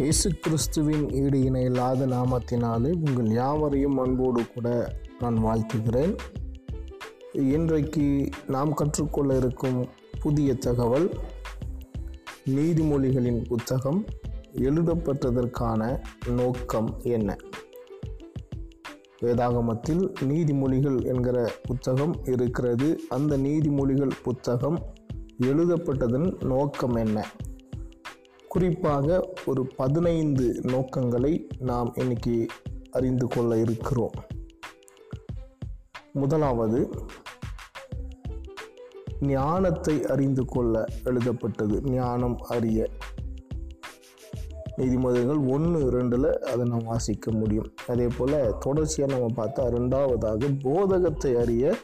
[0.00, 6.16] இயேசு கிறிஸ்துவின் ஈடு இணையில்லாத நாமத்தினாலே உங்கள் யாவரையும் அன்போடு கூட நான் வாழ்த்துகிறேன்.
[7.32, 9.88] இன்றைக்கு நாம் கற்றுக்கொள்ள இருக்கும்
[10.20, 11.10] புதிய தகவல்
[12.46, 14.04] நீதிமொழிகளின் புத்தகம்
[14.52, 17.36] எழுதப்பட்டதற்கான நோக்கம் என்ன?
[19.22, 23.00] வேதாகமத்தில் நீதிமொழிகள் என்கிற புத்தகம் இருக்கிறது.
[23.08, 24.94] அந்த நீதிமொழிகள் புத்தகம்
[25.40, 27.30] எழுதப்பட்டதன் நோக்கம் என்ன?
[28.48, 32.46] குறிப்பாக ஒரு பதினைந்து நோக்கங்களை நாம் இன்னைக்கு
[32.90, 34.12] அறிந்து கொள்ள இருக்கிறோம்.
[36.12, 36.88] முதலாவது
[39.20, 41.80] ஞானத்தை அறிந்து கொள்ள எழுதப்பட்டது.
[41.82, 42.88] ஞானம் அறிய.
[44.76, 47.72] நீதிமன்றங்கள் ஒன்று ரெண்டில் அதை நாம் வாசிக்க முடியும்.
[47.86, 51.76] அதே போல் தொடர்ச்சியாக நம்ம பார்த்தா ரெண்டாவதாக போதகத்தை அறிய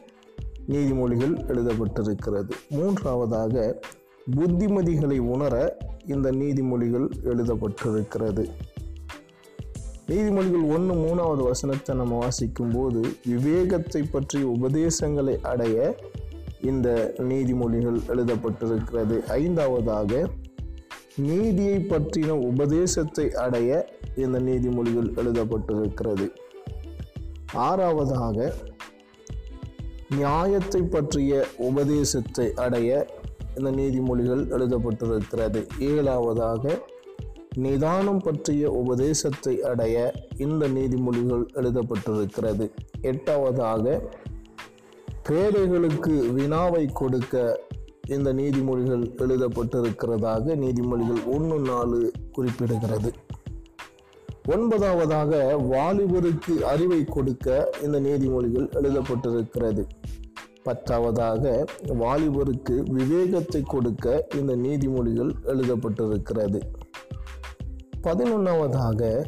[0.69, 2.51] நீதிமொழிகள் எழுதப்பட்டிருக்கிறது.
[2.71, 3.81] மூன்றாவதாக
[4.37, 5.77] புத்திமதிகளை உணர
[6.07, 8.49] இந்த நீதிமொழிகள் எழுதப்பட்டிருக்கிறது.
[10.09, 15.97] நீதிமொழிகள் ஒன்று மூணாவது வசனத்தை நம்ம வாசிக்கும் போது விவேகத்தை பற்றிய உபதேசங்களை அடைய
[16.61, 19.23] இந்த நீதிமொழிகள் எழுதப்பட்டிருக்கிறது.
[19.23, 20.29] ஐந்தாவதாக
[21.17, 26.29] நீதியை பற்றின உபதேசத்தை அடைய இந்த நீதிமொழிகள் எழுதப்பட்டிருக்கிறது.
[27.55, 28.53] ஆறாவதாக
[30.09, 33.07] நியாயத்தை பற்றிய உபதேசத்தை அடைய
[33.57, 35.67] இந்த நீதிமொழிகள் எழுதப்பட்டிருக்கிறது.
[35.79, 36.79] ஏழாவதாக
[37.55, 42.71] நிதானம் பற்றிய உபதேசத்தை அடைய இந்த நீதிமொழிகள் எழுதப்பட்டிருக்கிறது.
[43.03, 44.01] எட்டாவதாக
[45.29, 47.61] பேதைகளுக்கு வினாவை கொடுக்க
[48.09, 53.13] இந்த நீதிமொழிகள் எழுதப்பட்டிருக்கிறதாக நீதிமொழிகள் ஒன்று நாலு குறிப்பிடுகிறது.
[54.49, 55.33] ஒன்பதாவதாக
[55.71, 59.85] வாலிபருக்கு அறிவை கொடுக்க இந்த நீதிமொழிகள் எழுதப்பட்டிருக்கிறது.
[60.65, 66.61] பத்தாவதாக வாலிபருக்கு விவேகத்தை கொடுக்க இந்த நீதிமொழிகள் எழுதப்பட்டிருக்கிறது.
[68.03, 69.25] பதினொன்றாவதாக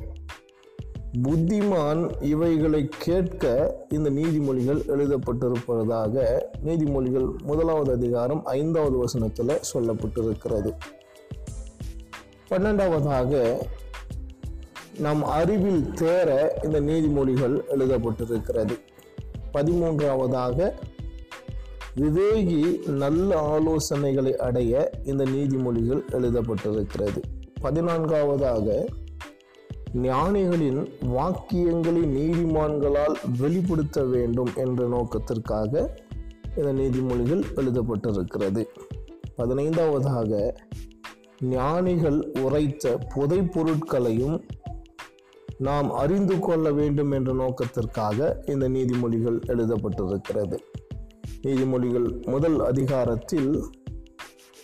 [1.23, 10.77] புத்திமான் இவைகளை கேட்க இந்த நீதிமொழிகள் எழுதப்பட்டிருப்பதாக நீதிமொழிகள் முதலாவது அதிகாரம் ஐந்தாவது வசனத்தில் சொல்லப்பட்டிருக்கிறது.
[12.51, 13.61] பன்னெண்டாவதாக
[14.99, 18.79] நம் அறிவில் தேர இந்த நீதிமொழிகள் எழுதப்பட்டிருக்கிறது.
[19.53, 20.73] பதிமூன்றாவதாக
[22.01, 27.23] விவேகி நல்ல ஆலோசனைகளை அடைய இந்த நீதிமொழிகள் எழுதப்பட்டிருக்கிறது.
[27.61, 28.87] பதினான்காவதாக
[29.95, 35.99] ஞானிகளின் வாக்கியங்களை நீதிமான்களால் வெளிப்படுத்த வேண்டும் என்ற நோக்கத்திற்காக
[36.57, 38.65] இந்த நீதிமொழிகள் எழுதப்பட்டிருக்கிறது.
[39.39, 40.57] பதினைந்தாவதாக
[41.41, 44.45] ஞானிகள் உரைத்த புதை பொருட்களையும்
[45.59, 50.59] நாம் அறிந்து கொள்ள வேண்டும் என்ற நோக்கத்திற்காக இந்த நீதிமொழிகள் எழுதப்பட்டிருக்கிறது.
[51.43, 53.65] நீதிமொழிகள் முதல் அதிகாரத்தில்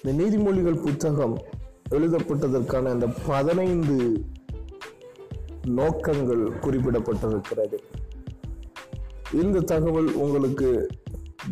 [0.02, 1.44] இந்த நீதிமொழிகள் புத்தகம்
[1.90, 4.24] எழுதப்பட்டதற்கான அந்த பதினைந்து
[5.66, 7.78] நோக்கங்கள் குறிப்பிடப்பட்டிருக்கிறது.
[9.32, 10.88] இந்த தகவல் உங்களுக்கு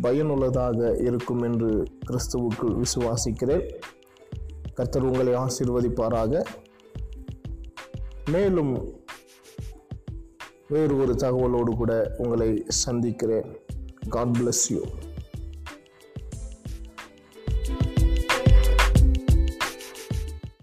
[0.01, 3.69] பயனுள்ளதாக இருக்கும் என்று கிறிஸ்துவுக்குள் விசுவாசிக்கிறேன்.
[4.73, 6.45] கர்த்தர் உங்களை ஆசீர்வதிப்பாராக.
[8.31, 8.99] மேலும்
[10.67, 13.59] வேறு ஒரு தகவலோடு கூட உங்களை சந்திக்கிறேன்.
[14.09, 15.10] God bless you.